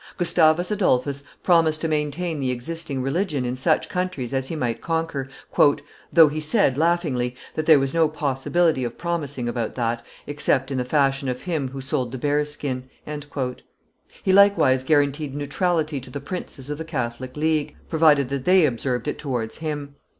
[0.17, 5.27] Gustavus Adolphus promised to maintain the existing religion in such countries as he might conquer,
[6.11, 10.79] "though he said, laughingly, that there was no possibility of promising about that, except in
[10.79, 12.89] the fashion of him who sold the bear's skin;"
[14.23, 19.07] he likewise guaranteed neutrality to the princes of the Catholic league, provided that they observed
[19.07, 19.97] it towards him.